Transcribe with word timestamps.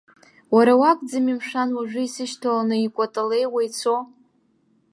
Уара 0.55 0.73
уакәӡами, 0.81 1.33
мшәан, 1.37 1.69
уажәы 1.77 2.01
исышьҭаланы 2.05 2.75
икәаталеиуа 2.85 3.61
ицо? 3.67 3.95